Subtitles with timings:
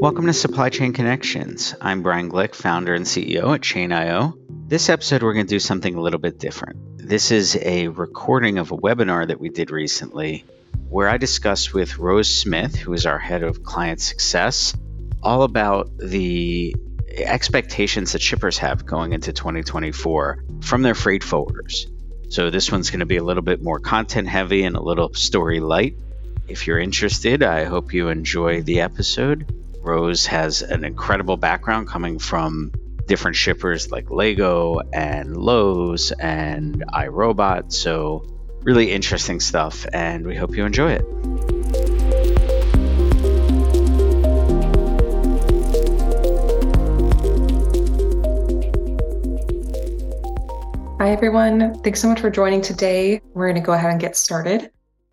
[0.00, 1.74] Welcome to Supply Chain Connections.
[1.78, 4.32] I'm Brian Glick, founder and CEO at Chain.io.
[4.48, 7.06] This episode, we're going to do something a little bit different.
[7.06, 10.46] This is a recording of a webinar that we did recently
[10.88, 14.74] where I discussed with Rose Smith, who is our head of client success,
[15.22, 16.74] all about the
[17.14, 21.84] expectations that shippers have going into 2024 from their freight forwarders.
[22.32, 25.12] So, this one's going to be a little bit more content heavy and a little
[25.12, 25.94] story light.
[26.48, 29.59] If you're interested, I hope you enjoy the episode.
[29.80, 32.72] Rose has an incredible background coming from
[33.06, 37.72] different shippers like Lego and Lowe's and iRobot.
[37.72, 38.24] So,
[38.62, 41.04] really interesting stuff, and we hope you enjoy it.
[51.00, 51.80] Hi, everyone.
[51.82, 53.22] Thanks so much for joining today.
[53.32, 54.70] We're going to go ahead and get started.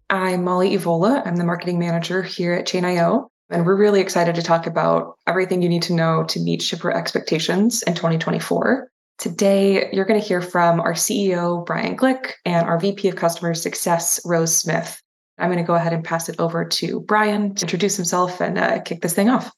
[0.10, 1.26] I'm Molly Evola.
[1.26, 3.32] I'm the marketing manager here at Chain.io.
[3.50, 6.92] And we're really excited to talk about everything you need to know to meet shipper
[6.92, 8.90] expectations in 2024.
[9.20, 13.54] Today, you're going to hear from our CEO, Brian Glick, and our VP of Customer
[13.54, 15.02] Success, Rose Smith.
[15.40, 18.58] I'm going to go ahead and pass it over to Brian to introduce himself and
[18.58, 19.50] uh, kick this thing off.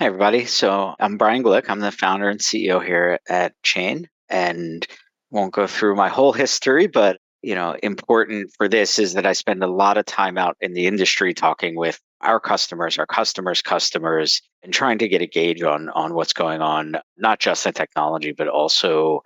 [0.00, 0.46] Hi, everybody.
[0.46, 1.68] So I'm Brian Glick.
[1.68, 4.86] I'm the founder and CEO here at Chain, and
[5.30, 9.34] won't go through my whole history, but you know, important for this is that I
[9.34, 13.62] spend a lot of time out in the industry talking with our customers, our customers'
[13.62, 17.72] customers, and trying to get a gauge on on what's going on, not just in
[17.72, 19.22] technology, but also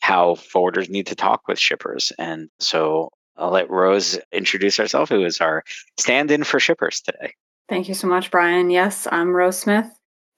[0.00, 2.12] how forwarders need to talk with shippers.
[2.18, 5.62] And so I'll let Rose introduce herself, who is our
[5.98, 7.34] stand-in for shippers today.
[7.68, 8.70] Thank you so much, Brian.
[8.70, 9.86] Yes, I'm Rose Smith.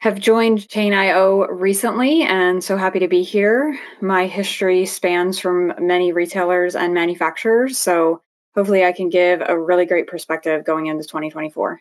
[0.01, 3.77] Have joined Chain.io recently and so happy to be here.
[4.01, 8.23] My history spans from many retailers and manufacturers, so
[8.55, 11.81] hopefully I can give a really great perspective going into 2024.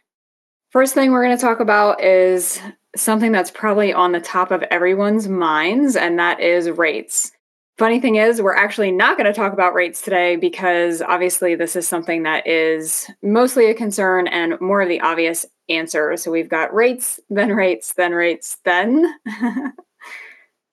[0.71, 2.59] First thing we're going to talk about is
[2.95, 7.31] something that's probably on the top of everyone's minds, and that is rates.
[7.77, 11.75] Funny thing is, we're actually not going to talk about rates today because obviously this
[11.75, 16.17] is something that is mostly a concern and more of the obvious answer.
[16.17, 19.05] So we've got rates, then rates, then rates, then.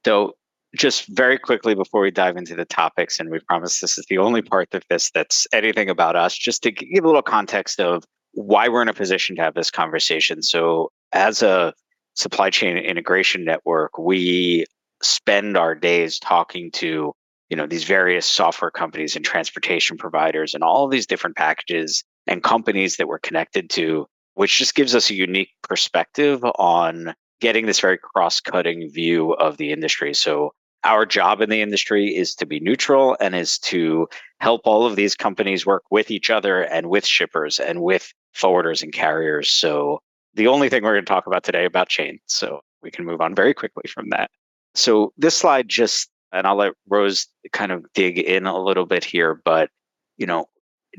[0.05, 0.33] so,
[0.75, 4.19] just very quickly before we dive into the topics, and we promise this is the
[4.19, 8.03] only part of this that's anything about us, just to give a little context of
[8.34, 10.43] why we're in a position to have this conversation.
[10.43, 11.72] So, as a
[12.15, 14.67] supply chain integration network, we
[15.03, 17.12] spend our days talking to
[17.50, 22.43] you know these various software companies and transportation providers and all these different packages and
[22.43, 27.81] companies that we're connected to which just gives us a unique perspective on getting this
[27.81, 30.50] very cross-cutting view of the industry so
[30.84, 34.06] our job in the industry is to be neutral and is to
[34.41, 38.83] help all of these companies work with each other and with shippers and with forwarders
[38.83, 39.50] and carriers.
[39.50, 40.00] So
[40.34, 42.19] the only thing we're going to talk about today about chain.
[42.27, 44.31] So we can move on very quickly from that.
[44.75, 49.05] So this slide just, and I'll let Rose kind of dig in a little bit
[49.05, 49.71] here, but
[50.17, 50.47] you know,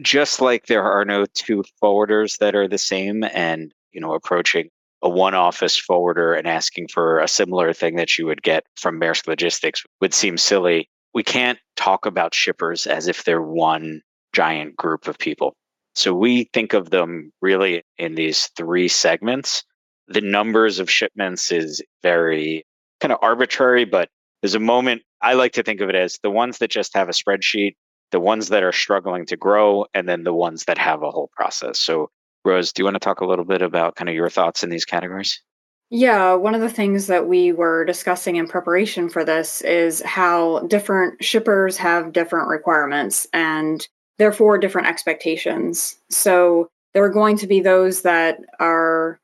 [0.01, 4.69] just like there are no two forwarders that are the same and, you know, approaching
[5.05, 8.99] a one office forwarder and asking for a similar thing that you would get from
[8.99, 10.89] Maersk Logistics would seem silly.
[11.13, 14.01] We can't talk about shippers as if they're one
[14.33, 15.55] giant group of people.
[15.93, 19.63] So we think of them really in these three segments.
[20.07, 22.65] The numbers of shipments is very
[22.99, 24.09] kind of arbitrary, but
[24.41, 27.09] there's a moment I like to think of it as the ones that just have
[27.09, 27.75] a spreadsheet,
[28.11, 31.29] the ones that are struggling to grow, and then the ones that have a whole
[31.35, 31.79] process.
[31.79, 32.09] So,
[32.45, 34.69] Rose, do you want to talk a little bit about kind of your thoughts in
[34.69, 35.41] these categories?
[35.89, 40.59] Yeah, one of the things that we were discussing in preparation for this is how
[40.67, 45.97] different shippers have different requirements and therefore different expectations.
[46.09, 49.19] So there are going to be those that are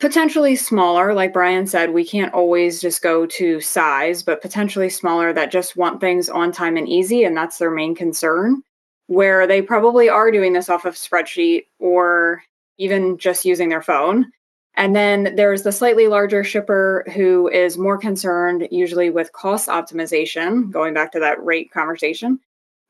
[0.00, 5.32] potentially smaller like brian said we can't always just go to size but potentially smaller
[5.32, 8.62] that just want things on time and easy and that's their main concern
[9.08, 12.44] where they probably are doing this off of spreadsheet or
[12.78, 14.30] even just using their phone.
[14.76, 20.70] And then there's the slightly larger shipper who is more concerned usually with cost optimization
[20.70, 22.38] going back to that rate conversation.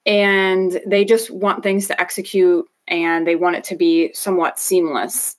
[0.04, 5.36] And they just want things to execute and they want it to be somewhat seamless.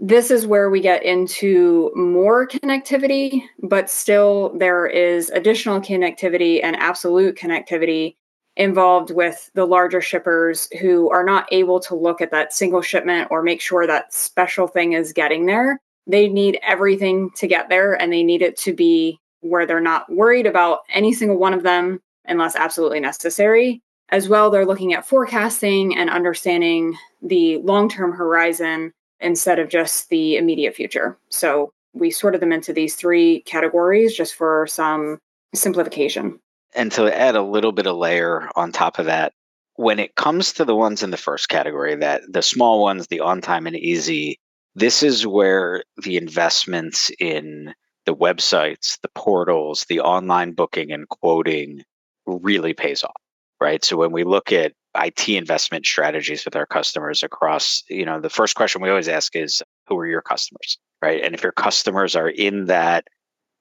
[0.00, 6.76] This is where we get into more connectivity, but still there is additional connectivity and
[6.76, 8.14] absolute connectivity
[8.58, 13.28] involved with the larger shippers who are not able to look at that single shipment
[13.30, 15.80] or make sure that special thing is getting there.
[16.08, 20.12] They need everything to get there and they need it to be where they're not
[20.12, 23.80] worried about any single one of them unless absolutely necessary.
[24.10, 30.08] As well, they're looking at forecasting and understanding the long term horizon instead of just
[30.08, 31.16] the immediate future.
[31.28, 35.18] So we sorted them into these three categories just for some
[35.54, 36.40] simplification.
[36.74, 39.32] And to add a little bit of layer on top of that,
[39.74, 43.20] when it comes to the ones in the first category, that the small ones, the
[43.20, 44.38] on time and easy,
[44.74, 47.74] this is where the investments in
[48.04, 51.82] the websites, the portals, the online booking and quoting
[52.26, 53.20] really pays off,
[53.60, 53.84] right?
[53.84, 58.30] So when we look at IT investment strategies with our customers across, you know, the
[58.30, 61.22] first question we always ask is who are your customers, right?
[61.22, 63.06] And if your customers are in that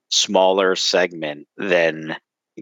[0.09, 2.15] smaller segment, then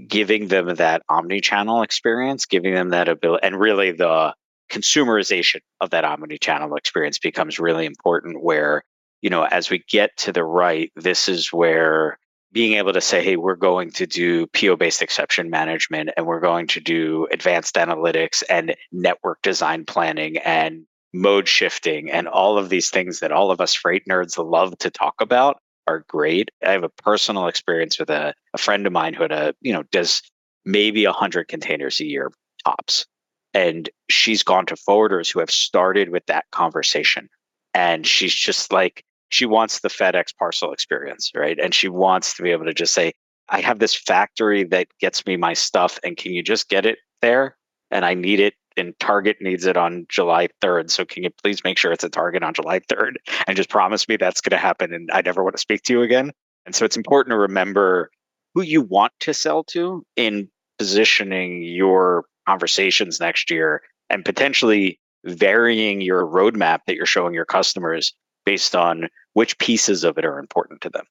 [0.08, 4.34] giving them that omni-channel experience, giving them that ability, and really the
[4.70, 8.42] consumerization of that omni-channel experience becomes really important.
[8.42, 8.84] Where
[9.22, 12.20] you know, as we get to the right, this is where
[12.52, 16.40] being able to say, hey, we're going to do PO based exception management and we're
[16.40, 22.70] going to do advanced analytics and network design planning and mode shifting and all of
[22.70, 26.50] these things that all of us freight nerds love to talk about are great.
[26.66, 29.74] I have a personal experience with a, a friend of mine who had a, you
[29.74, 30.22] know, does
[30.66, 32.32] maybe 100 containers a year
[32.64, 33.06] tops.
[33.54, 37.30] And she's gone to forwarders who have started with that conversation.
[37.74, 41.58] And she's just like, she wants the FedEx parcel experience, right?
[41.60, 43.14] And she wants to be able to just say,
[43.50, 46.98] I have this factory that gets me my stuff, and can you just get it
[47.22, 47.56] there?
[47.92, 50.92] And I need it and Target needs it on July 3rd.
[50.92, 53.16] So can you please make sure it's a Target on July 3rd
[53.48, 55.94] and just promise me that's going to happen and I never want to speak to
[55.94, 56.32] you again?
[56.66, 58.10] And so it's important to remember
[58.54, 66.02] who you want to sell to in positioning your conversations next year and potentially varying
[66.02, 68.14] your roadmap that you're showing your customers
[68.46, 71.06] based on which pieces of it are important to them.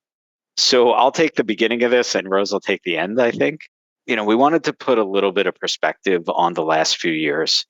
[0.57, 3.63] So I'll take the beginning of this and Rose will take the end, I think
[4.07, 7.13] you know, we wanted to put a little bit of perspective on the last few
[7.13, 7.67] years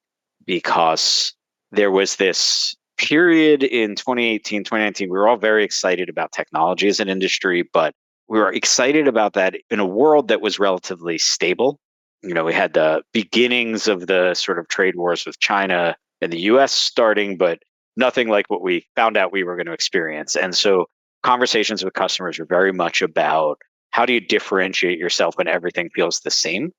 [0.46, 1.34] because
[1.70, 5.08] there was this period in 2018, 2019.
[5.08, 7.94] We were all very excited about technology as an industry, but
[8.28, 11.78] we were excited about that in a world that was relatively stable.
[12.22, 16.32] You know, we had the beginnings of the sort of trade wars with China and
[16.32, 17.60] the US starting, but
[17.96, 20.36] nothing like what we found out we were going to experience.
[20.36, 20.86] And so
[21.22, 23.58] conversations with customers were very much about
[23.94, 26.72] how do you differentiate yourself when everything feels the same?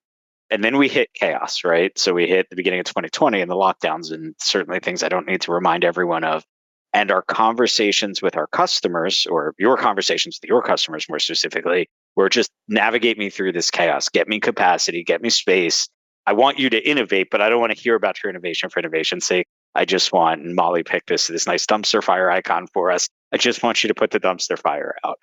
[0.49, 1.97] And then we hit chaos, right?
[1.97, 5.25] So we hit the beginning of 2020 and the lockdowns, and certainly things I don't
[5.25, 6.43] need to remind everyone of.
[6.91, 12.27] And our conversations with our customers, or your conversations with your customers more specifically, were
[12.27, 15.87] just navigate me through this chaos, get me capacity, get me space.
[16.25, 18.79] I want you to innovate, but I don't want to hear about your innovation for
[18.79, 19.47] innovation's sake.
[19.73, 23.07] I just want, and Molly picked this, this nice dumpster fire icon for us.
[23.31, 25.19] I just want you to put the dumpster fire out.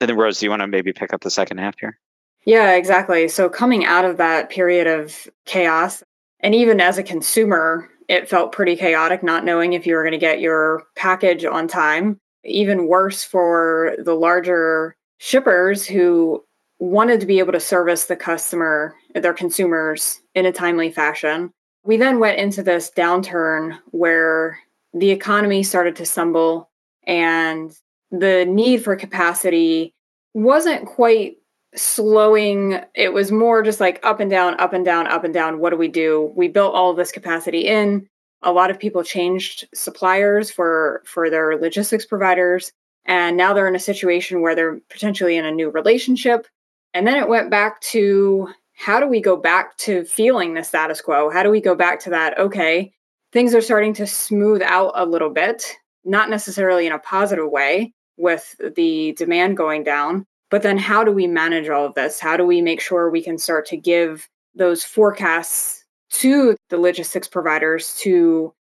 [0.00, 1.98] And then Rose, do you want to maybe pick up the second half here?
[2.44, 3.28] Yeah, exactly.
[3.28, 6.02] So coming out of that period of chaos,
[6.40, 10.12] and even as a consumer, it felt pretty chaotic not knowing if you were going
[10.12, 12.18] to get your package on time.
[12.44, 16.44] Even worse for the larger shippers who
[16.78, 21.50] wanted to be able to service the customer, their consumers in a timely fashion.
[21.84, 24.58] We then went into this downturn where
[24.92, 26.70] the economy started to stumble
[27.06, 27.74] and
[28.20, 29.94] the need for capacity
[30.34, 31.36] wasn't quite
[31.74, 32.80] slowing.
[32.94, 35.58] It was more just like up and down, up and down, up and down.
[35.58, 36.32] What do we do?
[36.36, 38.06] We built all this capacity in.
[38.42, 42.72] A lot of people changed suppliers for for their logistics providers,
[43.06, 46.46] and now they're in a situation where they're potentially in a new relationship.
[46.92, 51.00] And then it went back to how do we go back to feeling the status
[51.00, 51.30] quo?
[51.30, 52.38] How do we go back to that?
[52.38, 52.92] Okay,
[53.32, 57.92] things are starting to smooth out a little bit, not necessarily in a positive way,
[58.16, 60.26] with the demand going down.
[60.50, 62.20] But then, how do we manage all of this?
[62.20, 67.26] How do we make sure we can start to give those forecasts to the logistics
[67.26, 68.52] providers to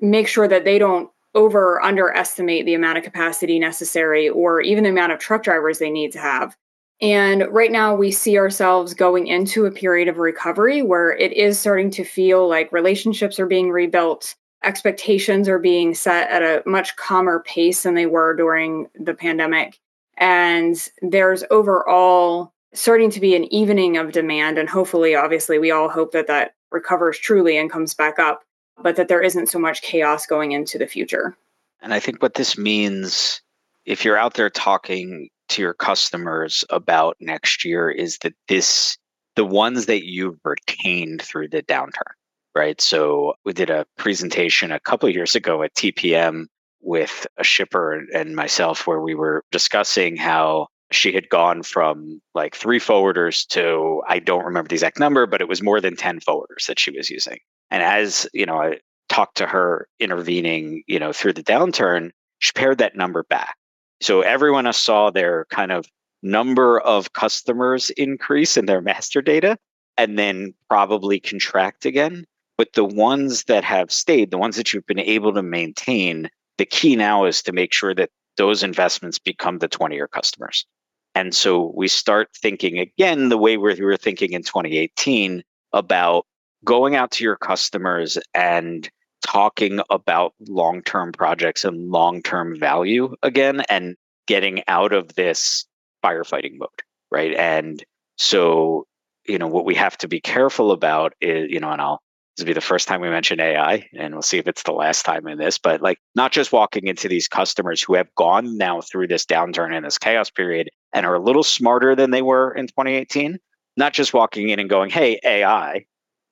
[0.00, 4.84] make sure that they don't over or underestimate the amount of capacity necessary or even
[4.84, 6.56] the amount of truck drivers they need to have?
[7.00, 11.58] And right now, we see ourselves going into a period of recovery where it is
[11.58, 16.96] starting to feel like relationships are being rebuilt expectations are being set at a much
[16.96, 19.78] calmer pace than they were during the pandemic.
[20.16, 24.58] And there's overall starting to be an evening of demand.
[24.58, 28.42] And hopefully, obviously, we all hope that that recovers truly and comes back up,
[28.82, 31.36] but that there isn't so much chaos going into the future.
[31.82, 33.40] And I think what this means,
[33.86, 38.98] if you're out there talking to your customers about next year, is that this,
[39.34, 42.12] the ones that you've retained through the downturn,
[42.54, 42.80] right?
[42.80, 46.46] So we did a presentation a couple years ago at TPM
[46.80, 52.54] with a shipper and myself where we were discussing how she had gone from like
[52.56, 56.20] three forwarders to I don't remember the exact number, but it was more than 10
[56.20, 57.38] forwarders that she was using.
[57.70, 58.78] And as, you know, I
[59.08, 63.56] talked to her intervening, you know, through the downturn, she pared that number back.
[64.00, 65.86] So everyone saw their kind of
[66.22, 69.56] number of customers increase in their master data
[69.96, 72.24] and then probably contract again.
[72.60, 76.66] But the ones that have stayed, the ones that you've been able to maintain, the
[76.66, 80.66] key now is to make sure that those investments become the 20 year customers.
[81.14, 86.26] And so we start thinking again the way we were thinking in 2018 about
[86.62, 88.90] going out to your customers and
[89.26, 95.64] talking about long term projects and long term value again and getting out of this
[96.04, 96.68] firefighting mode.
[97.10, 97.34] Right.
[97.36, 97.82] And
[98.18, 98.86] so,
[99.26, 102.02] you know, what we have to be careful about is, you know, and I'll
[102.40, 104.72] this will be the first time we mention AI, and we'll see if it's the
[104.72, 108.56] last time in this, but like not just walking into these customers who have gone
[108.56, 112.22] now through this downturn and this chaos period and are a little smarter than they
[112.22, 113.38] were in 2018,
[113.76, 115.84] not just walking in and going, hey, AI,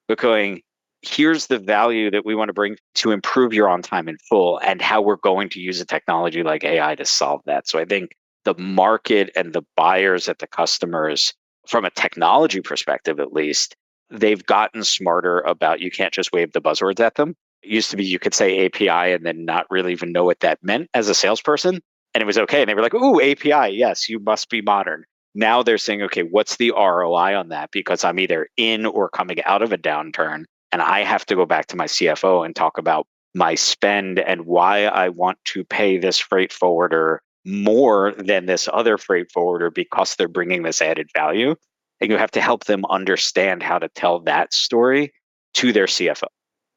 [0.06, 0.62] but going,
[1.02, 4.56] here's the value that we want to bring to improve your on time in full
[4.60, 7.68] and how we're going to use a technology like AI to solve that.
[7.68, 8.12] So I think
[8.46, 11.34] the market and the buyers at the customers,
[11.66, 13.76] from a technology perspective at least,
[14.10, 17.34] they've gotten smarter about you can't just wave the buzzwords at them.
[17.62, 20.40] It used to be you could say API and then not really even know what
[20.40, 21.80] that meant as a salesperson.
[22.14, 22.62] And it was okay.
[22.62, 25.04] And they were like, ooh, API, yes, you must be modern.
[25.34, 27.70] Now they're saying, okay, what's the ROI on that?
[27.70, 30.44] Because I'm either in or coming out of a downturn.
[30.72, 34.46] And I have to go back to my CFO and talk about my spend and
[34.46, 40.16] why I want to pay this freight forwarder more than this other freight forwarder because
[40.16, 41.54] they're bringing this added value.
[42.00, 45.12] And you have to help them understand how to tell that story
[45.54, 46.28] to their CFO,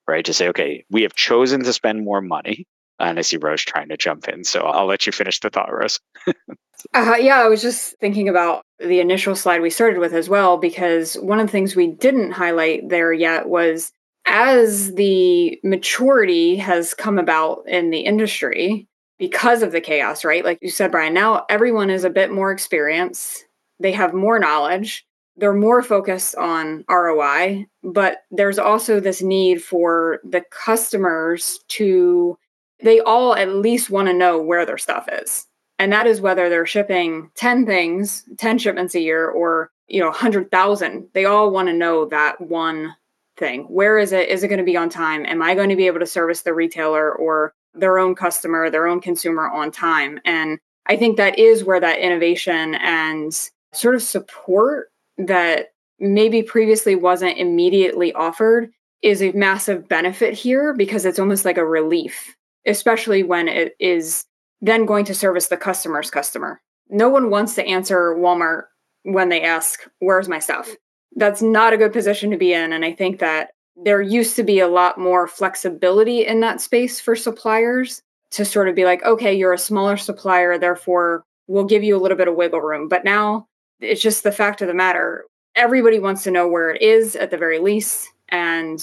[0.07, 0.25] right?
[0.25, 2.65] To say, okay, we have chosen to spend more money.
[2.99, 4.43] And I see Rose trying to jump in.
[4.43, 5.99] So I'll let you finish the thought, Rose.
[6.27, 10.57] uh, yeah, I was just thinking about the initial slide we started with as well,
[10.57, 13.91] because one of the things we didn't highlight there yet was
[14.25, 18.87] as the maturity has come about in the industry
[19.17, 20.45] because of the chaos, right?
[20.45, 23.45] Like you said, Brian, now everyone is a bit more experienced,
[23.79, 25.05] they have more knowledge,
[25.37, 32.37] they're more focused on ROI, but there's also this need for the customers to,
[32.83, 35.47] they all at least want to know where their stuff is.
[35.79, 40.09] And that is whether they're shipping 10 things, 10 shipments a year, or, you know,
[40.09, 41.07] 100,000.
[41.13, 42.95] They all want to know that one
[43.37, 43.63] thing.
[43.63, 44.29] Where is it?
[44.29, 45.25] Is it going to be on time?
[45.25, 48.85] Am I going to be able to service the retailer or their own customer, their
[48.85, 50.19] own consumer on time?
[50.23, 53.33] And I think that is where that innovation and
[53.73, 54.90] sort of support
[55.27, 55.67] that
[55.99, 61.65] maybe previously wasn't immediately offered is a massive benefit here because it's almost like a
[61.65, 62.35] relief,
[62.65, 64.25] especially when it is
[64.61, 66.61] then going to service the customer's customer.
[66.89, 68.63] No one wants to answer Walmart
[69.03, 70.69] when they ask, Where's my stuff?
[71.15, 72.73] That's not a good position to be in.
[72.73, 76.99] And I think that there used to be a lot more flexibility in that space
[76.99, 78.01] for suppliers
[78.31, 81.99] to sort of be like, okay, you're a smaller supplier, therefore we'll give you a
[81.99, 82.87] little bit of wiggle room.
[82.87, 83.47] But now
[83.81, 85.25] it's just the fact of the matter.
[85.55, 88.07] Everybody wants to know where it is at the very least.
[88.29, 88.81] And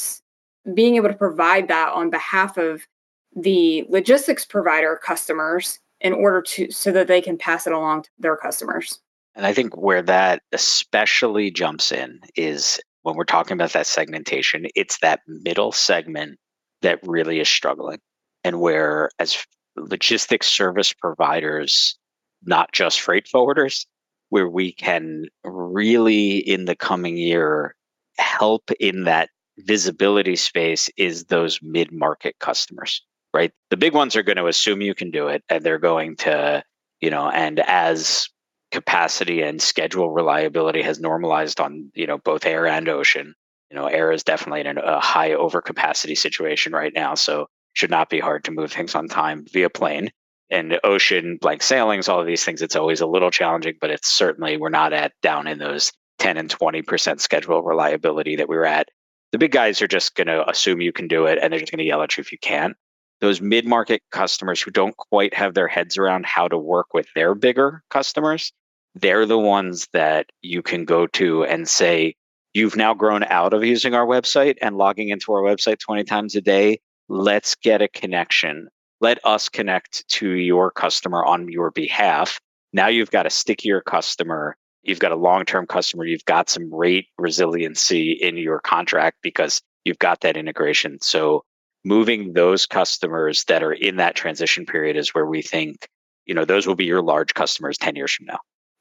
[0.75, 2.87] being able to provide that on behalf of
[3.35, 8.11] the logistics provider customers in order to so that they can pass it along to
[8.19, 9.00] their customers.
[9.35, 14.67] And I think where that especially jumps in is when we're talking about that segmentation,
[14.75, 16.38] it's that middle segment
[16.83, 18.00] that really is struggling.
[18.45, 19.45] And where, as
[19.76, 21.97] logistics service providers,
[22.45, 23.87] not just freight forwarders,
[24.31, 27.75] where we can really in the coming year
[28.19, 33.05] help in that visibility space is those mid market customers,
[33.35, 33.53] right?
[33.71, 36.63] The big ones are going to assume you can do it and they're going to,
[37.01, 38.29] you know, and as
[38.71, 43.35] capacity and schedule reliability has normalized on, you know, both air and ocean,
[43.71, 47.15] you know, air is definitely in a high overcapacity situation right now.
[47.15, 50.11] So should not be hard to move things on time via plane
[50.50, 54.09] and ocean blank sailings, all of these things, it's always a little challenging, but it's
[54.09, 58.64] certainly we're not at down in those 10 and 20% schedule reliability that we were
[58.64, 58.88] at.
[59.33, 61.71] The big guys are just going to assume you can do it and they're just
[61.71, 62.76] going to yell at you if you can't.
[63.21, 67.07] Those mid market customers who don't quite have their heads around how to work with
[67.14, 68.52] their bigger customers,
[68.95, 72.14] they're the ones that you can go to and say,
[72.55, 76.35] You've now grown out of using our website and logging into our website 20 times
[76.35, 76.81] a day.
[77.09, 78.69] Let's get a connection
[79.00, 82.40] let us connect to your customer on your behalf.
[82.73, 84.57] Now you've got a stickier customer.
[84.83, 86.05] You've got a long term customer.
[86.05, 90.99] You've got some rate resiliency in your contract because you've got that integration.
[91.00, 91.45] So
[91.85, 95.88] moving those customers that are in that transition period is where we think,
[96.26, 98.38] you know, those will be your large customers 10 years from now.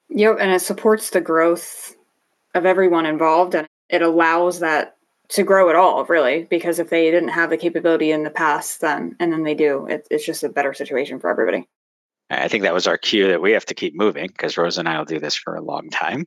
[0.09, 0.37] Yep.
[0.39, 1.95] And it supports the growth
[2.53, 4.96] of everyone involved and it allows that
[5.29, 8.81] to grow at all, really, because if they didn't have the capability in the past,
[8.81, 11.67] then and then they do, it, it's just a better situation for everybody.
[12.29, 14.87] I think that was our cue that we have to keep moving because Rose and
[14.87, 16.25] I will do this for a long time.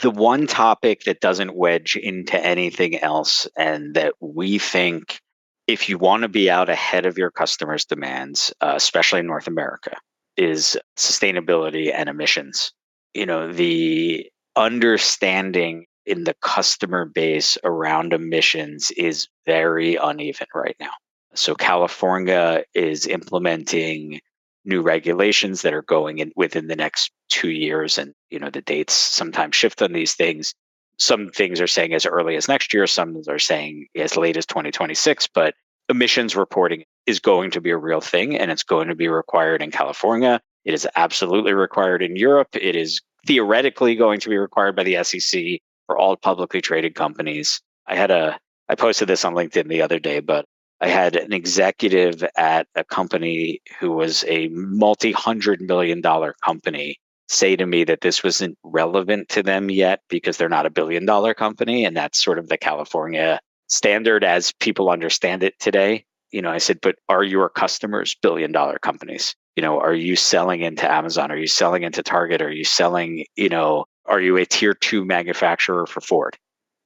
[0.00, 5.20] The one topic that doesn't wedge into anything else and that we think
[5.66, 9.46] if you want to be out ahead of your customers' demands, uh, especially in North
[9.46, 9.96] America,
[10.36, 12.72] is sustainability and emissions.
[13.14, 20.90] You know, the understanding in the customer base around emissions is very uneven right now.
[21.34, 24.20] So California is implementing
[24.64, 28.62] new regulations that are going in within the next two years and you know the
[28.62, 30.54] dates sometimes shift on these things.
[30.98, 34.46] Some things are saying as early as next year some are saying as late as
[34.46, 35.54] 2026 but
[35.90, 39.62] emissions reporting is going to be a real thing and it's going to be required
[39.62, 40.40] in california.
[40.64, 42.48] It is absolutely required in europe.
[42.54, 47.60] It is theoretically going to be required by the sec for all publicly traded companies
[47.88, 50.44] i had a i posted this on linkedin the other day but
[50.80, 57.00] I had an executive at a company who was a multi hundred million dollar company
[57.28, 61.04] say to me that this wasn't relevant to them yet because they're not a billion
[61.04, 61.84] dollar company.
[61.84, 66.04] And that's sort of the California standard as people understand it today.
[66.30, 69.34] You know, I said, but are your customers billion dollar companies?
[69.56, 71.32] You know, are you selling into Amazon?
[71.32, 72.40] Are you selling into Target?
[72.40, 76.36] Are you selling, you know, are you a tier two manufacturer for Ford?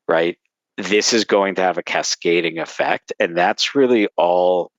[0.08, 0.36] Right
[0.76, 3.12] this is going to have a cascading effect.
[3.20, 4.70] And that's really all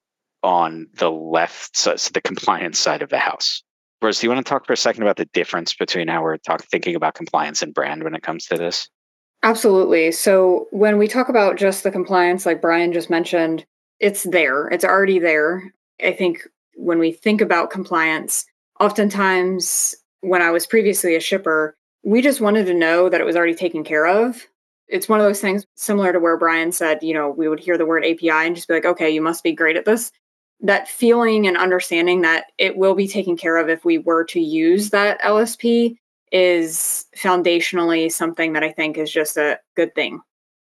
[0.42, 3.64] on the left, so the compliance side of the house.
[4.02, 6.38] Rose, do you want to talk for a second about the difference between how we're
[6.38, 8.90] talk, thinking about compliance and brand when it comes to this?
[9.44, 10.12] Absolutely.
[10.12, 13.66] So when we talk about just the compliance, like Brian just mentioned,
[14.00, 15.74] it's there, it's already there.
[16.04, 18.46] I think when we think about compliance,
[18.80, 23.36] oftentimes when I was previously a shipper, we just wanted to know that it was
[23.36, 24.46] already taken care of
[24.88, 27.78] it's one of those things similar to where Brian said, you know, we would hear
[27.78, 30.12] the word API and just be like, okay, you must be great at this.
[30.62, 34.40] That feeling and understanding that it will be taken care of if we were to
[34.40, 35.98] use that LSP
[36.32, 40.22] is foundationally something that I think is just a good thing.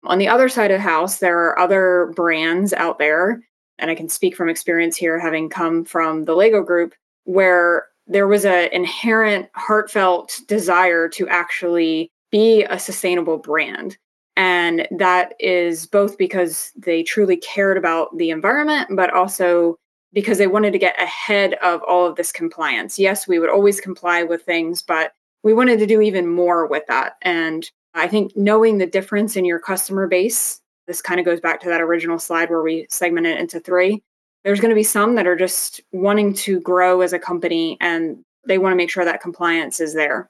[0.05, 3.41] On the other side of the house, there are other brands out there,
[3.77, 6.93] and I can speak from experience here, having come from the Lego group,
[7.23, 13.97] where there was an inherent, heartfelt desire to actually be a sustainable brand.
[14.35, 19.77] And that is both because they truly cared about the environment, but also
[20.11, 22.97] because they wanted to get ahead of all of this compliance.
[22.97, 25.13] Yes, we would always comply with things, but
[25.43, 27.13] we wanted to do even more with that.
[27.21, 31.61] And I think knowing the difference in your customer base, this kind of goes back
[31.61, 34.03] to that original slide where we segmented it into three.
[34.43, 38.23] There's going to be some that are just wanting to grow as a company and
[38.45, 40.29] they want to make sure that compliance is there.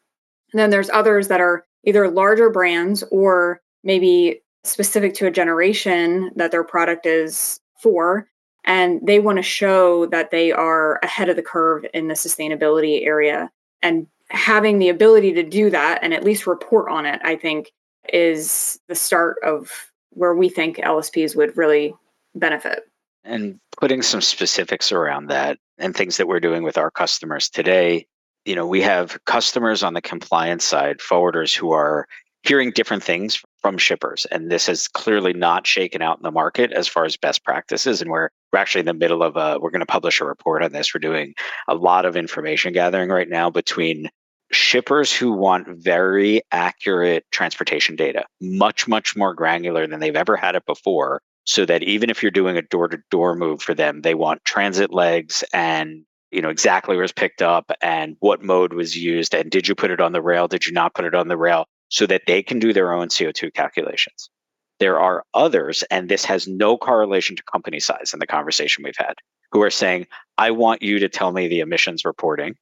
[0.51, 6.31] And then there's others that are either larger brands or maybe specific to a generation
[6.35, 8.27] that their product is for
[8.65, 13.05] and they want to show that they are ahead of the curve in the sustainability
[13.05, 17.35] area and having the ability to do that and at least report on it i
[17.35, 17.71] think
[18.11, 19.69] is the start of
[20.11, 21.93] where we think lsps would really
[22.35, 22.83] benefit
[23.23, 28.05] and putting some specifics around that and things that we're doing with our customers today
[28.45, 32.07] you know we have customers on the compliance side forwarders who are
[32.43, 34.25] hearing different things from shippers.
[34.29, 38.01] And this has clearly not shaken out in the market as far as best practices.
[38.01, 40.61] And we're, we're actually in the middle of a, we're going to publish a report
[40.61, 40.93] on this.
[40.93, 41.33] We're doing
[41.67, 44.09] a lot of information gathering right now between
[44.51, 50.55] shippers who want very accurate transportation data, much, much more granular than they've ever had
[50.55, 51.21] it before.
[51.45, 54.45] So that even if you're doing a door to door move for them, they want
[54.45, 59.35] transit legs and you know exactly where it's picked up and what mode was used
[59.35, 61.37] and did you put it on the rail did you not put it on the
[61.37, 64.31] rail so that they can do their own CO2 calculations.
[64.79, 68.97] There are others, and this has no correlation to company size in the conversation we've
[68.97, 69.13] had,
[69.51, 70.07] who are saying,
[70.39, 72.55] I want you to tell me the emissions reporting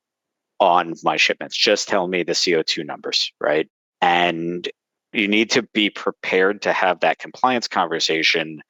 [0.60, 1.56] on my shipments.
[1.56, 3.70] Just tell me the CO2 numbers, right?
[4.02, 4.70] And
[5.14, 8.62] you need to be prepared to have that compliance conversation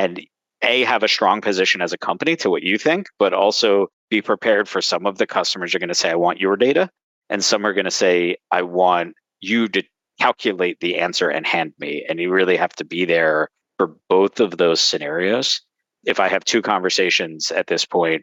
[0.00, 0.20] and
[0.62, 4.20] a have a strong position as a company to what you think but also be
[4.20, 6.90] prepared for some of the customers are going to say i want your data
[7.28, 9.82] and some are going to say i want you to
[10.20, 12.04] calculate the answer and hand me.
[12.08, 15.62] And you really have to be there for both of those scenarios.
[16.04, 18.22] If I have two conversations at this point,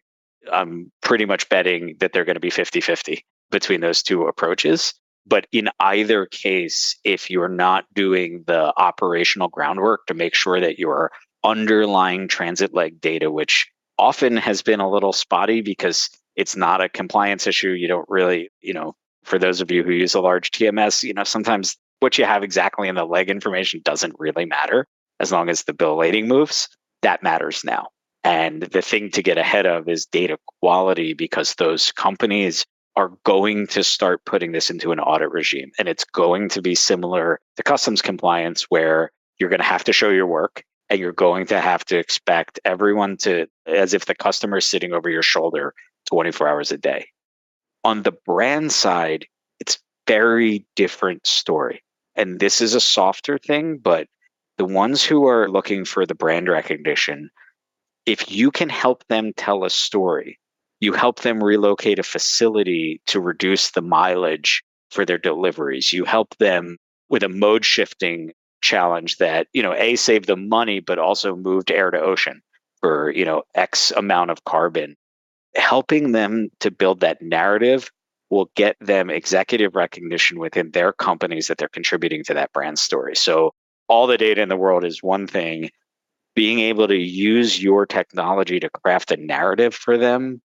[0.51, 4.93] I'm pretty much betting that they're going to be 50 50 between those two approaches.
[5.25, 10.79] But in either case, if you're not doing the operational groundwork to make sure that
[10.79, 11.11] your
[11.47, 16.89] underlying transit leg data, which often has been a little spotty because it's not a
[16.89, 20.51] compliance issue, you don't really, you know, for those of you who use a large
[20.51, 24.85] TMS, you know, sometimes what you have exactly in the leg information doesn't really matter
[25.19, 26.69] as long as the bill lading moves.
[27.01, 27.87] That matters now.
[28.23, 33.67] And the thing to get ahead of is data quality because those companies are going
[33.67, 35.71] to start putting this into an audit regime.
[35.79, 39.93] And it's going to be similar to customs compliance, where you're going to have to
[39.93, 44.15] show your work and you're going to have to expect everyone to, as if the
[44.15, 45.73] customer is sitting over your shoulder
[46.07, 47.07] 24 hours a day.
[47.83, 49.25] On the brand side,
[49.59, 51.83] it's very different story.
[52.15, 54.07] And this is a softer thing, but
[54.57, 57.29] the ones who are looking for the brand recognition,
[58.05, 60.39] if you can help them tell a story,
[60.79, 65.93] you help them relocate a facility to reduce the mileage for their deliveries.
[65.93, 66.77] You help them
[67.09, 71.71] with a mode shifting challenge that, you know, A, save them money, but also moved
[71.71, 72.41] air to ocean
[72.81, 74.95] for, you know, X amount of carbon.
[75.55, 77.89] Helping them to build that narrative
[78.29, 83.15] will get them executive recognition within their companies that they're contributing to that brand story.
[83.15, 83.53] So
[83.87, 85.69] all the data in the world is one thing.
[86.35, 90.41] Being able to use your technology to craft a narrative for them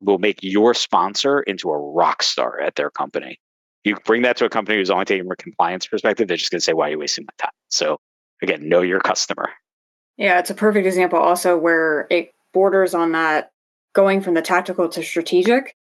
[0.00, 3.38] will make your sponsor into a rock star at their company.
[3.84, 6.58] You bring that to a company who's only taking a compliance perspective, they're just going
[6.58, 7.52] to say, Why are you wasting my time?
[7.68, 7.98] So,
[8.42, 9.50] again, know your customer.
[10.16, 13.50] Yeah, it's a perfect example also where it borders on that
[13.94, 15.74] going from the tactical to strategic.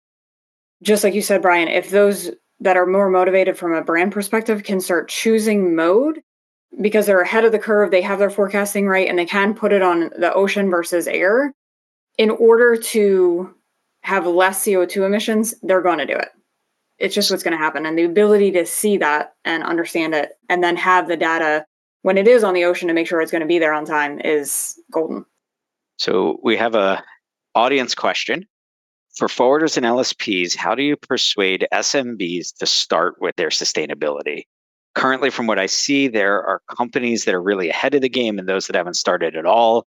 [0.82, 4.62] Just like you said, Brian, if those that are more motivated from a brand perspective
[4.62, 6.20] can start choosing mode
[6.80, 9.72] because they're ahead of the curve, they have their forecasting right, and they can put
[9.72, 11.52] it on the ocean versus air
[12.18, 13.54] in order to
[14.02, 16.28] have less CO2 emissions, they're going to do it.
[17.02, 17.84] It's just what's going to happen.
[17.84, 21.66] And the ability to see that and understand it and then have the data
[22.02, 23.84] when it is on the ocean to make sure it's going to be there on
[23.84, 25.24] time is golden.
[25.98, 27.02] So we have a
[27.56, 28.46] audience question.
[29.16, 34.44] For forwarders and LSPs, how do you persuade SMBs to start with their sustainability?
[34.94, 38.38] Currently, from what I see, there are companies that are really ahead of the game
[38.38, 39.86] and those that haven't started at all.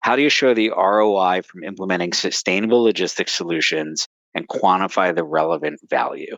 [0.00, 5.80] How do you show the ROI from implementing sustainable logistics solutions and quantify the relevant
[5.88, 6.36] value?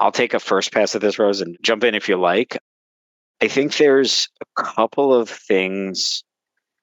[0.00, 2.58] I'll take a first pass at this, Rose, and jump in if you like.
[3.42, 6.24] I think there's a couple of things.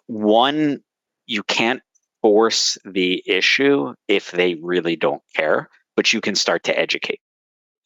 [0.06, 0.80] One,
[1.26, 1.82] you can't
[2.22, 7.20] force the issue if they really don't care, but you can start to educate.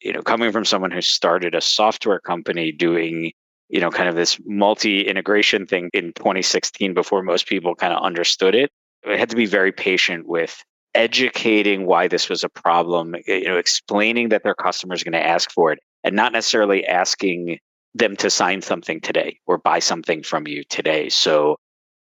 [0.00, 3.32] You know, coming from someone who started a software company doing
[3.72, 8.02] you know, kind of this multi integration thing in 2016 before most people kind of
[8.02, 8.70] understood it.
[9.08, 10.62] I had to be very patient with
[10.94, 15.20] educating why this was a problem, eh, you know, explaining that their customers are going
[15.20, 17.58] to ask for it and not necessarily asking
[17.94, 21.08] them to sign something today or buy something from you today.
[21.08, 21.56] So,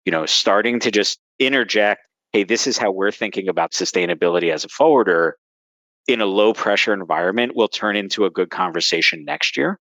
[0.06, 2.02] you know, starting to just interject,
[2.32, 5.36] hey, this is how we're thinking about sustainability as a forwarder
[6.08, 9.80] in a low pressure environment will turn into a good conversation next year.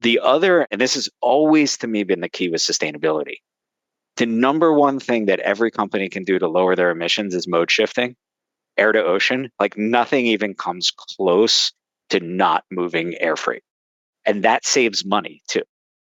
[0.00, 3.36] The other, and this has always to me been the key with sustainability.
[4.16, 7.70] The number one thing that every company can do to lower their emissions is mode
[7.70, 8.16] shifting,
[8.78, 9.50] air to ocean.
[9.58, 11.72] Like nothing even comes close
[12.10, 13.62] to not moving air freight.
[14.24, 15.62] And that saves money too.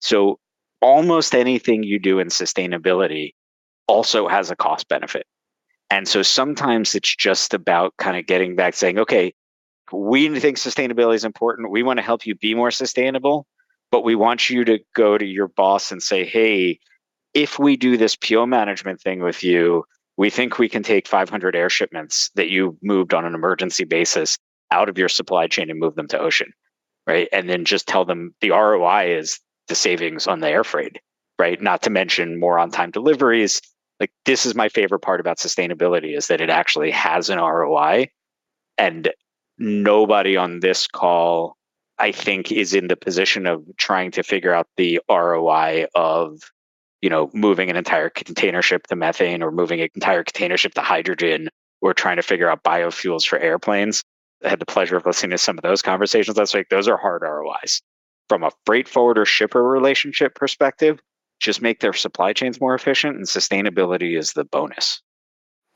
[0.00, 0.38] So
[0.80, 3.34] almost anything you do in sustainability
[3.86, 5.26] also has a cost benefit.
[5.90, 9.34] And so sometimes it's just about kind of getting back saying, okay,
[9.92, 11.70] we think sustainability is important.
[11.70, 13.46] We want to help you be more sustainable
[13.94, 16.80] but we want you to go to your boss and say, hey,
[17.32, 19.84] if we do this PO management thing with you,
[20.16, 24.38] we think we can take 500 air shipments that you moved on an emergency basis
[24.70, 26.52] out of your supply chain and move them to ocean,
[27.06, 27.28] right?
[27.32, 30.98] And then just tell them the ROI is the savings on the air freight,
[31.38, 31.60] right?
[31.60, 33.60] Not to mention more on time deliveries.
[34.00, 38.08] Like this is my favorite part about sustainability is that it actually has an ROI
[38.78, 39.12] and
[39.58, 41.56] nobody on this call
[41.98, 46.40] I think is in the position of trying to figure out the ROI of,
[47.04, 50.72] you know, moving an entire container ship to methane or moving an entire container ship
[50.72, 51.50] to hydrogen
[51.82, 54.02] or trying to figure out biofuels for airplanes.
[54.42, 56.38] I had the pleasure of listening to some of those conversations.
[56.38, 56.70] last week.
[56.70, 57.82] those are hard ROIs.
[58.30, 60.98] From a freight forwarder shipper relationship perspective,
[61.40, 65.02] just make their supply chains more efficient and sustainability is the bonus.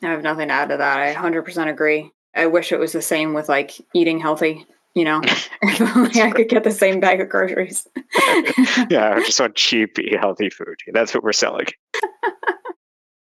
[0.03, 0.99] I have nothing to add to that.
[0.99, 2.11] I 100% agree.
[2.35, 5.20] I wish it was the same with like eating healthy you know,
[5.62, 7.87] I could get the same bag of groceries.
[8.90, 10.77] yeah, I just want cheap, healthy food.
[10.92, 11.66] That's what we're selling.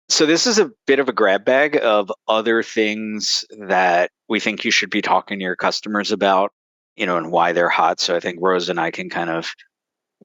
[0.09, 4.65] so this is a bit of a grab bag of other things that we think
[4.65, 6.51] you should be talking to your customers about,
[6.95, 7.99] you know, and why they're hot.
[7.99, 9.53] So I think Rose and I can kind of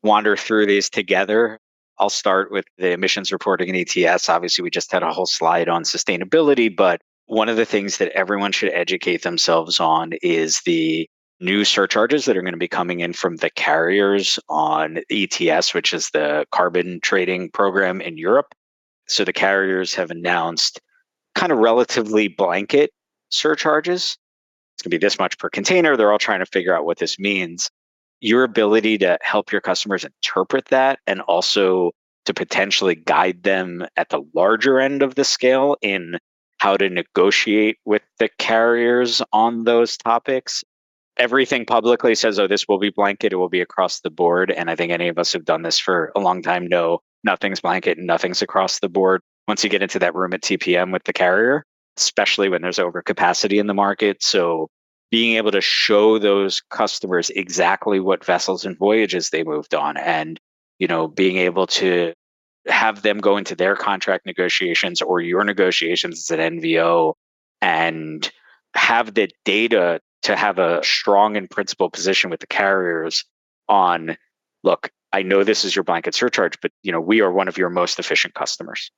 [0.03, 1.59] wander through these together.
[1.99, 4.29] I'll start with the emissions reporting and ETS.
[4.29, 8.13] Obviously, we just had a whole slide on sustainability, but one of the things that
[8.13, 11.09] everyone should educate themselves on is the
[11.41, 15.93] new surcharges that are going to be coming in from the carriers on ETS, which
[15.93, 18.55] is the carbon trading program in Europe.
[19.07, 20.81] So the carriers have announced
[21.35, 22.91] kind of relatively blanket
[23.31, 24.17] surcharges.
[24.75, 25.97] It's going to be this much per container.
[25.97, 27.71] They're all trying to figure out what this means.
[28.21, 31.93] Your ability to help your customers interpret that and also
[32.27, 36.19] to potentially guide them at the larger end of the scale in
[36.59, 40.65] how to negotiate with the carriers on those topics.
[41.19, 44.51] Everything publicly says, oh, this will be blanket, it will be across the board.
[44.51, 47.61] And I think any of us who've done this for a long time know nothing's
[47.61, 49.21] blanket and nothing's across the board.
[49.49, 51.65] Once you get into that room at TPM with the carrier,
[51.97, 54.23] especially when there's overcapacity in the market.
[54.23, 54.69] So
[55.11, 60.39] being able to show those customers exactly what vessels and voyages they moved on and
[60.79, 62.13] you know being able to
[62.67, 67.15] have them go into their contract negotiations or your negotiations as an NVO
[67.63, 68.31] and
[68.75, 73.25] have the data to have a strong and principled position with the carriers
[73.69, 74.17] on
[74.65, 77.59] look i know this is your blanket surcharge but you know we are one of
[77.59, 78.91] your most efficient customers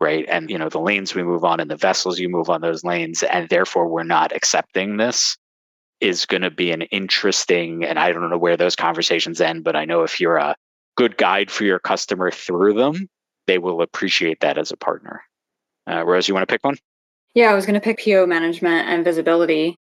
[0.00, 0.26] right?
[0.28, 2.84] And you know the lanes we move on and the vessels you move on those
[2.84, 5.36] lanes and therefore we're not accepting this
[6.00, 9.76] is going to be an interesting and i don't know where those conversations end but
[9.76, 10.56] i know if you're a
[10.96, 13.08] good guide for your customer through them
[13.46, 15.22] they will appreciate that as a partner.
[15.88, 16.76] Uh, rose you want to pick one?
[17.34, 19.76] Yeah i was going to pick po management and visibility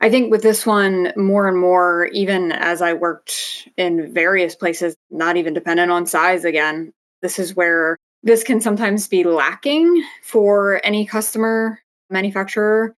[0.00, 4.96] I think with this one, more and more, even as I worked in various places,
[5.10, 10.80] not even dependent on size again, this is where this can sometimes be lacking for
[10.84, 11.80] any customer
[12.10, 12.94] manufacturer.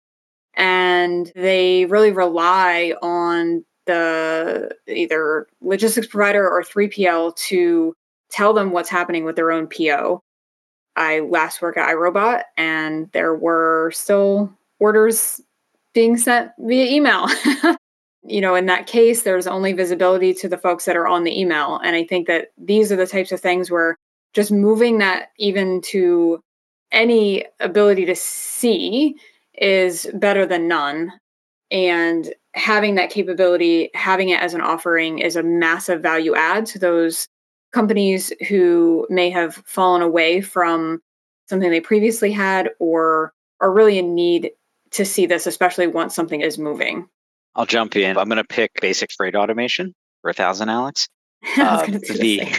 [0.55, 7.95] And they really rely on the either logistics provider or 3PL to
[8.31, 10.23] tell them what's happening with their own PO.
[10.97, 15.41] I last worked at iRobot and there were still orders
[15.95, 17.29] being sent via email.
[18.25, 21.39] you know, in that case, there's only visibility to the folks that are on the
[21.39, 21.81] email.
[21.85, 23.97] And I think that these are the types of things where
[24.33, 26.41] just moving that even to
[26.91, 29.17] any ability to see
[29.55, 31.13] is better than none.
[31.71, 36.79] And having that capability, having it as an offering is a massive value add to
[36.79, 37.27] those
[37.73, 41.01] companies who may have fallen away from
[41.49, 44.51] something they previously had or are really in need
[44.95, 47.09] to see this, especially once something is moving.
[47.55, 48.17] I'll jump in.
[48.17, 51.09] I'm going to pick basic freight automation for a thousand, Alex.
[51.59, 52.51] Uh, the,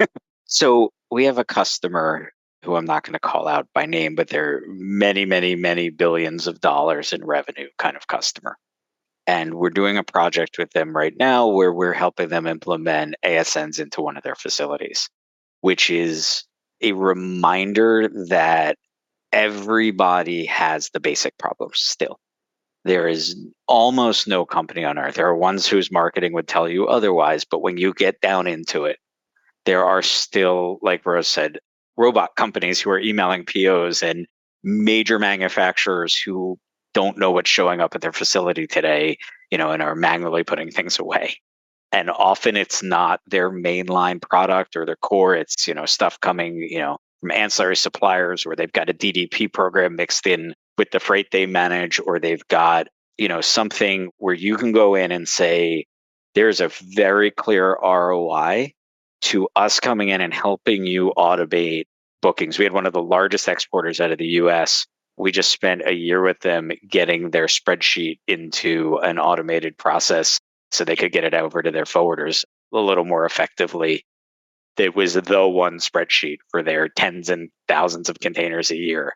[0.46, 2.32] so we have a customer
[2.64, 6.46] who I'm not going to call out by name, but they're many, many, many billions
[6.46, 8.56] of dollars in revenue kind of customer.
[9.26, 13.78] And we're doing a project with them right now where we're helping them implement ASNs
[13.78, 15.10] into one of their facilities,
[15.60, 16.44] which is
[16.80, 18.78] a reminder that
[19.32, 22.18] everybody has the basic problems still.
[22.84, 25.14] There is almost no company on earth.
[25.14, 28.84] There are ones whose marketing would tell you otherwise, but when you get down into
[28.84, 28.98] it,
[29.66, 31.58] there are still, like Rose said,
[31.96, 34.26] robot companies who are emailing POs and
[34.62, 36.58] major manufacturers who
[36.94, 39.18] don't know what's showing up at their facility today,
[39.50, 41.36] you know, and are manually putting things away.
[41.92, 45.34] And often it's not their mainline product or their core.
[45.34, 49.52] It's, you know, stuff coming, you know, from ancillary suppliers where they've got a DDP
[49.52, 54.34] program mixed in with the freight they manage, or they've got, you know, something where
[54.34, 55.84] you can go in and say,
[56.34, 58.72] there's a very clear ROI
[59.22, 61.84] to us coming in and helping you automate
[62.22, 62.58] bookings.
[62.58, 64.86] We had one of the largest exporters out of the US.
[65.16, 70.84] We just spent a year with them getting their spreadsheet into an automated process so
[70.84, 74.04] they could get it over to their forwarders a little more effectively
[74.76, 79.14] it was the one spreadsheet for their tens and thousands of containers a year.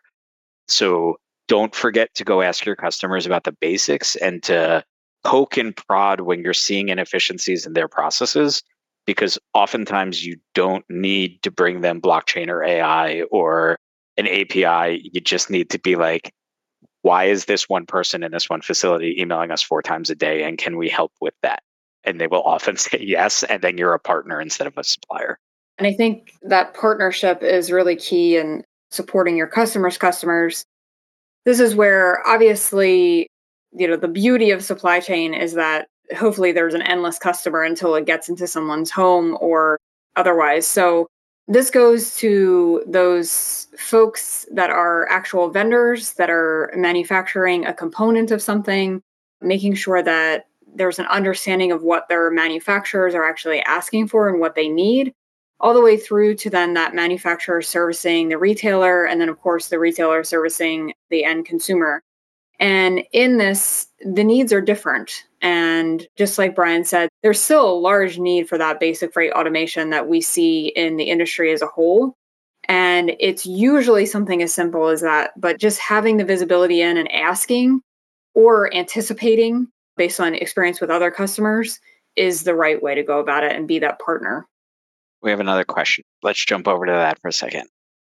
[0.67, 4.83] So don't forget to go ask your customers about the basics and to
[5.23, 8.61] poke and prod when you're seeing inefficiencies in their processes,
[9.05, 13.77] because oftentimes you don't need to bring them blockchain or AI or
[14.17, 15.09] an API.
[15.11, 16.31] You just need to be like,
[17.01, 20.43] why is this one person in this one facility emailing us four times a day?
[20.43, 21.61] And can we help with that?
[22.05, 23.43] And they will often say yes.
[23.43, 25.39] And then you're a partner instead of a supplier.
[25.77, 30.65] And I think that partnership is really key in supporting your customers' customers.
[31.43, 33.27] This is where obviously,
[33.73, 37.95] you know, the beauty of supply chain is that hopefully there's an endless customer until
[37.95, 39.77] it gets into someone's home or
[40.15, 40.65] otherwise.
[40.65, 41.07] So
[41.47, 48.41] this goes to those folks that are actual vendors that are manufacturing a component of
[48.41, 49.01] something,
[49.41, 54.39] making sure that there's an understanding of what their manufacturers are actually asking for and
[54.39, 55.13] what they need
[55.59, 59.69] all the way through to then that manufacturer servicing the retailer, and then, of course,
[59.69, 62.03] the retailer servicing the end consumer.
[62.59, 65.23] And in this, the needs are different.
[65.41, 69.89] And just like Brian said, there's still a large need for that basic freight automation
[69.91, 72.15] that we see in the industry as a whole.
[72.67, 77.11] And it's usually something as simple as that, but just having the visibility in and
[77.11, 77.81] asking
[78.33, 81.79] or anticipating based on experience with other customers
[82.15, 84.47] is the right way to go about it and be that partner.
[85.21, 86.03] We have another question.
[86.23, 87.67] Let's jump over to that for a second.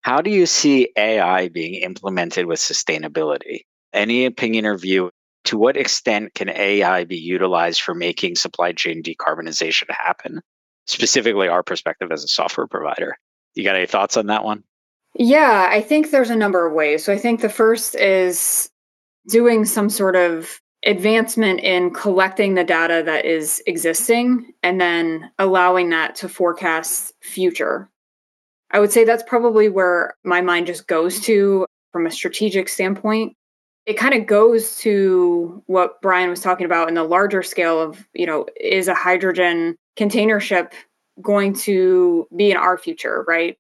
[0.03, 3.63] How do you see AI being implemented with sustainability?
[3.93, 5.11] Any opinion or view?
[5.45, 10.41] To what extent can AI be utilized for making supply chain decarbonization happen?
[10.87, 13.17] Specifically, our perspective as a software provider.
[13.55, 14.65] You got any thoughts on that one?
[15.15, 17.05] Yeah, I think there's a number of ways.
[17.05, 18.71] So I think the first is
[19.27, 25.91] doing some sort of advancement in collecting the data that is existing and then allowing
[25.91, 27.91] that to forecast future.
[28.71, 33.35] I would say that's probably where my mind just goes to from a strategic standpoint.
[33.87, 38.07] It kind of goes to what Brian was talking about in the larger scale of,
[38.13, 40.75] you know, is a hydrogen container ship
[41.23, 43.57] going to be in our future, right?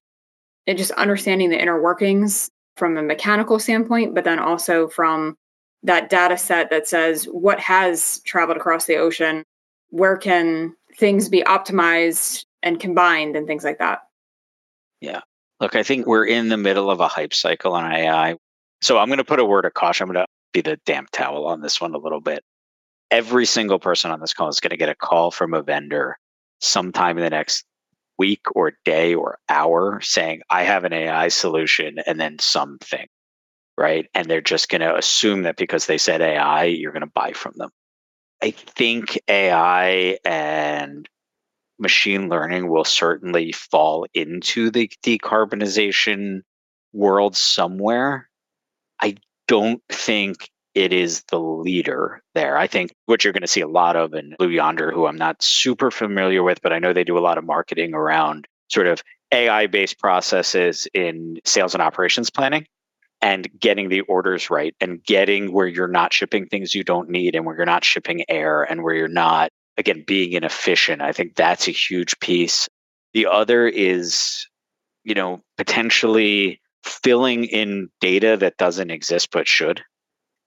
[0.67, 5.37] And just understanding the inner workings from a mechanical standpoint, but then also from
[5.83, 9.45] that data set that says what has traveled across the ocean,
[9.91, 14.01] where can things be optimized and combined, and things like that.
[15.01, 15.21] Yeah.
[15.61, 18.37] Look, I think we're in the middle of a hype cycle on AI.
[18.81, 20.09] So I'm going to put a word of caution.
[20.09, 22.43] I'm going to be the damp towel on this one a little bit.
[23.11, 26.19] Every single person on this call is going to get a call from a vendor
[26.61, 27.65] sometime in the next
[28.19, 33.07] week or day or hour saying, I have an AI solution and then something,
[33.79, 34.07] right?
[34.13, 37.33] And they're just going to assume that because they said AI, you're going to buy
[37.33, 37.71] from them.
[38.43, 41.09] I think AI and
[41.79, 46.41] machine learning will certainly fall into the decarbonization
[46.93, 48.29] world somewhere.
[49.01, 52.59] I don't think it is the leader there.
[52.59, 55.17] I think what you're going to see a lot of in Blue Yonder, who I'm
[55.17, 58.87] not super familiar with, but I know they do a lot of marketing around sort
[58.87, 62.67] of AI based processes in sales and operations planning
[63.21, 67.35] and getting the orders right and getting where you're not shipping things you don't need
[67.35, 71.03] and where you're not shipping air and where you're not, again, being inefficient.
[71.03, 72.69] I think that's a huge piece.
[73.15, 74.47] The other is,
[75.05, 79.83] you know, potentially filling in data that doesn't exist but should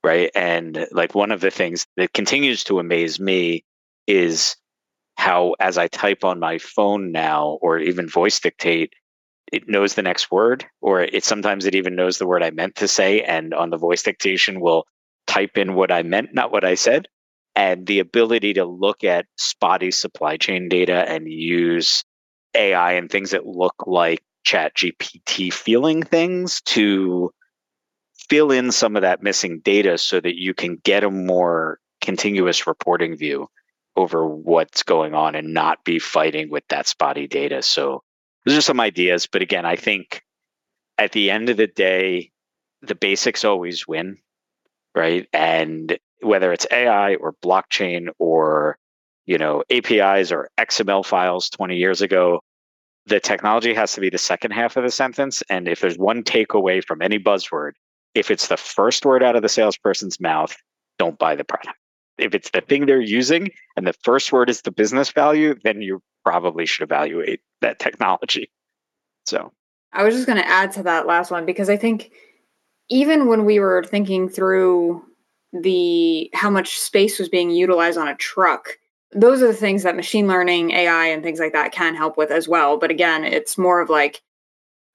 [0.03, 3.63] right and like one of the things that continues to amaze me
[4.07, 4.55] is
[5.17, 8.93] how as i type on my phone now or even voice dictate
[9.51, 12.75] it knows the next word or it sometimes it even knows the word i meant
[12.75, 14.85] to say and on the voice dictation will
[15.27, 17.07] type in what i meant not what i said
[17.55, 22.03] and the ability to look at spotty supply chain data and use
[22.55, 27.31] ai and things that look like chat gpt feeling things to
[28.29, 32.67] fill in some of that missing data so that you can get a more continuous
[32.67, 33.47] reporting view
[33.95, 37.61] over what's going on and not be fighting with that spotty data.
[37.61, 38.03] So
[38.45, 39.27] those are some ideas.
[39.27, 40.23] But again, I think
[40.97, 42.31] at the end of the day,
[42.81, 44.17] the basics always win,
[44.95, 45.27] right?
[45.33, 48.77] And whether it's AI or blockchain or
[49.25, 52.41] you know APIs or XML files 20 years ago,
[53.05, 55.43] the technology has to be the second half of the sentence.
[55.49, 57.71] And if there's one takeaway from any buzzword,
[58.13, 60.55] if it's the first word out of the salesperson's mouth,
[60.99, 61.77] don't buy the product.
[62.21, 65.81] If it's the thing they're using and the first word is the business value, then
[65.81, 68.51] you probably should evaluate that technology.
[69.25, 69.51] So
[69.93, 72.11] I was just going to add to that last one because I think
[72.89, 75.03] even when we were thinking through
[75.53, 78.77] the how much space was being utilized on a truck,
[79.13, 82.31] those are the things that machine learning, AI, and things like that can help with
[82.31, 82.77] as well.
[82.77, 84.21] But again, it's more of like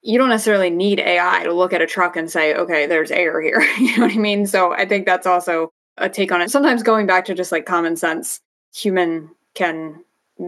[0.02, 3.40] you don't necessarily need AI to look at a truck and say, okay, there's air
[3.40, 3.60] here.
[3.78, 4.46] you know what I mean?
[4.46, 6.50] So I think that's also a take on it.
[6.50, 8.40] Sometimes going back to just like common sense,
[8.74, 10.02] human can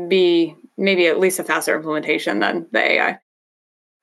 [0.09, 3.19] be maybe at least a faster implementation than the AI.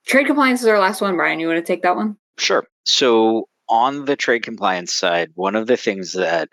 [0.06, 1.16] Trade compliance is our last one.
[1.16, 2.18] Brian, you want to take that one?
[2.38, 2.66] Sure.
[2.86, 6.50] So on the trade compliance side, one of the things that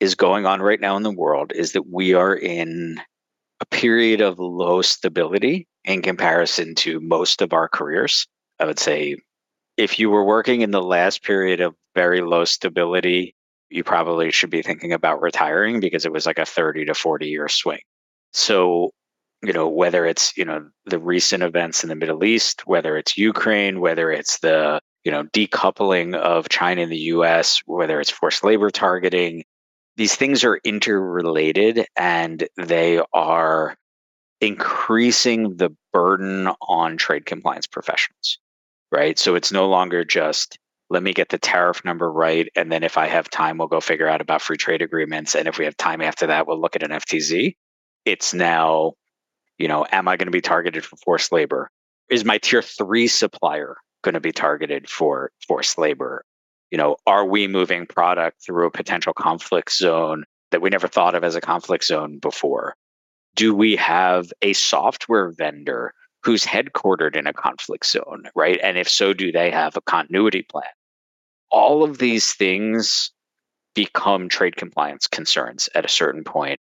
[0.00, 3.00] is going on right now in the world is that we are in
[3.60, 8.26] a period of low stability in comparison to most of our careers.
[8.58, 9.16] I would say
[9.76, 13.34] if you were working in the last period of very low stability,
[13.72, 17.26] you probably should be thinking about retiring because it was like a 30 to 40
[17.26, 17.80] year swing.
[18.32, 18.90] So,
[19.42, 23.18] you know, whether it's, you know, the recent events in the Middle East, whether it's
[23.18, 28.44] Ukraine, whether it's the, you know, decoupling of China and the US, whether it's forced
[28.44, 29.44] labor targeting,
[29.96, 33.76] these things are interrelated and they are
[34.40, 38.38] increasing the burden on trade compliance professionals
[38.92, 39.18] right?
[39.18, 40.58] So it's no longer just
[40.92, 42.48] let me get the tariff number right.
[42.54, 45.34] And then if I have time, we'll go figure out about free trade agreements.
[45.34, 47.56] And if we have time after that, we'll look at an FTZ.
[48.04, 48.92] It's now,
[49.58, 51.70] you know, am I going to be targeted for forced labor?
[52.12, 56.24] is my tier three supplier going to be targeted for forced labor?
[56.70, 61.14] You know, are we moving product through a potential conflict zone that we never thought
[61.14, 62.74] of as a conflict zone before?
[63.34, 68.60] Do we have a software vendor who's headquartered in a conflict zone, right?
[68.62, 70.64] And if so, do they have a continuity plan?
[71.52, 73.12] All of these things
[73.74, 76.58] become trade compliance concerns at a certain point.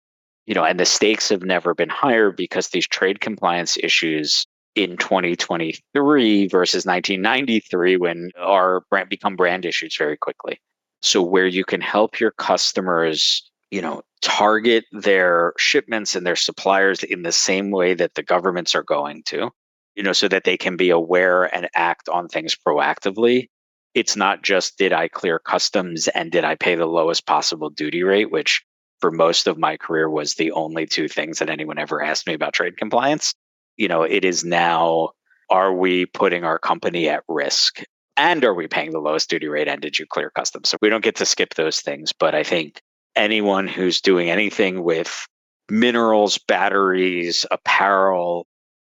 [0.46, 4.96] You know, and the stakes have never been higher because these trade compliance issues in
[4.96, 10.60] 2023 versus 1993 when our brand become brand issues very quickly.
[11.02, 17.02] So where you can help your customers, you know, target their shipments and their suppliers
[17.02, 19.50] in the same way that the governments are going to,
[19.94, 23.46] you know, so that they can be aware and act on things proactively.
[23.94, 28.02] It's not just did I clear customs and did I pay the lowest possible duty
[28.02, 28.62] rate, which
[29.00, 32.34] for most of my career was the only two things that anyone ever asked me
[32.34, 33.34] about trade compliance
[33.80, 35.08] you know, it is now
[35.48, 37.82] are we putting our company at risk?
[38.16, 39.68] And are we paying the lowest duty rate?
[39.68, 40.68] And did you clear customs?
[40.68, 42.12] So we don't get to skip those things.
[42.12, 42.82] But I think
[43.16, 45.26] anyone who's doing anything with
[45.70, 48.46] minerals, batteries, apparel,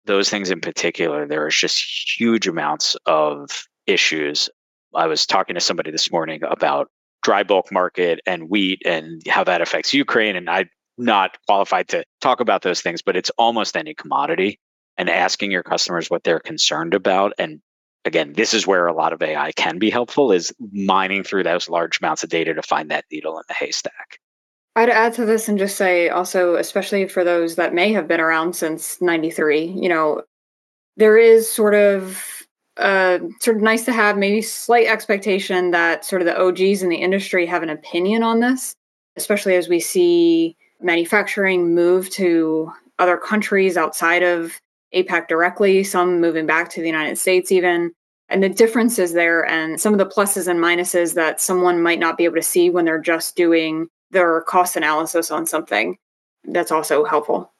[0.07, 3.51] those things in particular, there is just huge amounts of
[3.87, 4.49] issues.
[4.95, 6.91] I was talking to somebody this morning about
[7.23, 10.37] dry bulk market and wheat and how that affects Ukraine.
[10.37, 14.59] And I'm not qualified to talk about those things, but it's almost any commodity
[14.99, 17.61] and asking your customers what they're concerned about and
[18.05, 21.69] again this is where a lot of ai can be helpful is mining through those
[21.69, 24.19] large amounts of data to find that needle in the haystack
[24.77, 28.21] i'd add to this and just say also especially for those that may have been
[28.21, 30.23] around since 93 you know
[30.97, 32.38] there is sort of
[32.79, 36.89] uh, sort of nice to have maybe slight expectation that sort of the og's in
[36.89, 38.75] the industry have an opinion on this
[39.19, 44.59] especially as we see manufacturing move to other countries outside of
[44.95, 47.93] APAC directly, some moving back to the United States, even.
[48.31, 52.19] And the differences there and some of the pluses and minuses that someone might not
[52.19, 55.97] be able to see when they're just doing their cost analysis on something.
[56.45, 57.51] That's also helpful.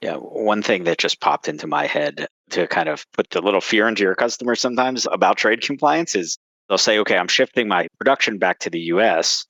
[0.00, 3.60] Yeah, one thing that just popped into my head to kind of put the little
[3.60, 6.38] fear into your customers sometimes about trade compliance is
[6.68, 9.46] they'll say, okay, I'm shifting my production back to the US.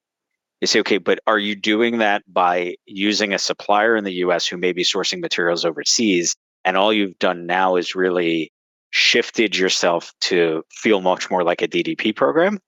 [0.61, 4.47] You say, okay, but are you doing that by using a supplier in the US
[4.47, 6.35] who may be sourcing materials overseas
[6.65, 8.53] and all you've done now is really
[8.91, 12.59] shifted yourself to feel much more like a DDP program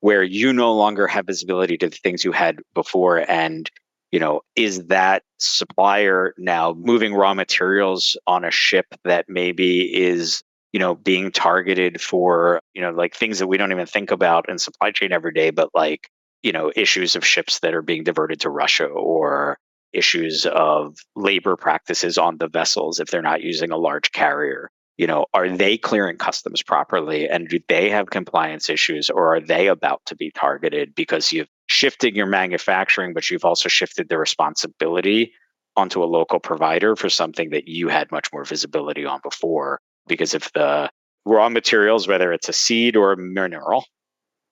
[0.00, 3.18] where you no longer have visibility to the things you had before.
[3.30, 3.70] And,
[4.12, 10.42] you know, is that supplier now moving raw materials on a ship that maybe is
[10.72, 14.48] you know being targeted for you know like things that we don't even think about
[14.48, 16.08] in supply chain every day but like
[16.42, 19.58] you know issues of ships that are being diverted to russia or
[19.92, 24.70] issues of labor practices on the vessels if they're not using a large carrier?
[24.98, 29.40] You know are they clearing customs properly and do they have compliance issues or are
[29.40, 34.18] they about to be targeted because you've shifted your manufacturing but you've also shifted the
[34.18, 35.32] responsibility
[35.76, 40.34] onto a local provider for something that you had much more visibility on before because
[40.34, 40.90] if the
[41.24, 43.84] raw materials whether it's a seed or a mineral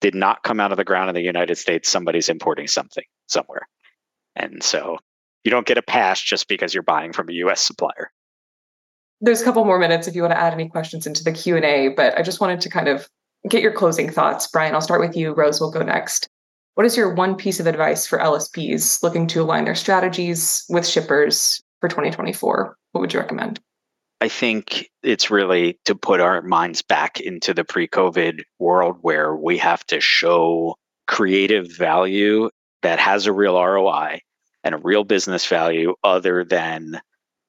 [0.01, 3.69] did not come out of the ground in the United States somebody's importing something somewhere
[4.37, 4.97] and so
[5.45, 8.11] you don't get a pass just because you're buying from a US supplier.
[9.21, 11.89] There's a couple more minutes if you want to add any questions into the Q&A,
[11.89, 13.07] but I just wanted to kind of
[13.49, 14.47] get your closing thoughts.
[14.47, 15.33] Brian, I'll start with you.
[15.33, 16.29] Rose will go next.
[16.81, 20.89] What is your one piece of advice for LSPs looking to align their strategies with
[20.89, 22.75] shippers for 2024?
[22.93, 23.61] What would you recommend?
[24.23, 29.37] I think it's really to put our minds back into the pre COVID world where
[29.37, 30.75] we have to show
[31.07, 32.49] creative value
[32.81, 34.23] that has a real ROI
[34.65, 36.99] and a real business value other than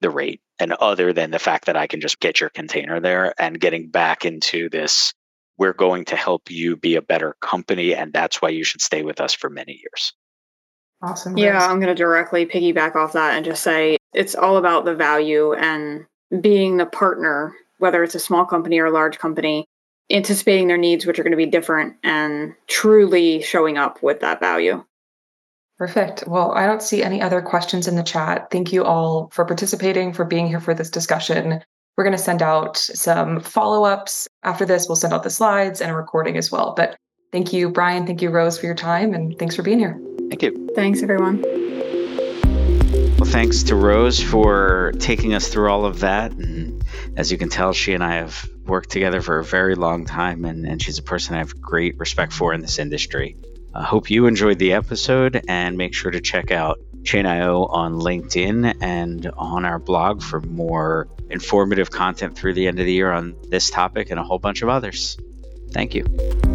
[0.02, 3.34] the rate and other than the fact that I can just get your container there
[3.40, 5.14] and getting back into this
[5.62, 9.04] we're going to help you be a better company and that's why you should stay
[9.04, 10.12] with us for many years.
[11.04, 11.38] Awesome.
[11.38, 14.96] Yeah, I'm going to directly piggyback off that and just say it's all about the
[14.96, 16.08] value and
[16.42, 19.66] being the partner whether it's a small company or a large company
[20.10, 24.40] anticipating their needs which are going to be different and truly showing up with that
[24.40, 24.84] value.
[25.78, 26.24] Perfect.
[26.26, 28.50] Well, I don't see any other questions in the chat.
[28.50, 31.64] Thank you all for participating, for being here for this discussion.
[32.02, 34.28] We're going to send out some follow ups.
[34.42, 36.74] After this, we'll send out the slides and a recording as well.
[36.76, 36.98] But
[37.32, 38.08] thank you, Brian.
[38.08, 39.14] Thank you, Rose, for your time.
[39.14, 40.02] And thanks for being here.
[40.18, 40.68] Thank you.
[40.74, 41.44] Thanks, everyone.
[43.20, 46.32] Well, thanks to Rose for taking us through all of that.
[46.32, 46.84] And
[47.18, 50.44] as you can tell, she and I have worked together for a very long time,
[50.44, 53.38] and, and she's a person I have great respect for in this industry.
[53.74, 58.76] I hope you enjoyed the episode and make sure to check out Chain.io on LinkedIn
[58.82, 63.36] and on our blog for more informative content through the end of the year on
[63.50, 65.18] this topic and a whole bunch of others.
[65.72, 66.51] Thank you.